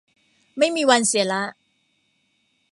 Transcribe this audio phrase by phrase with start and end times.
[0.57, 1.43] ไม่มีวันเสียละ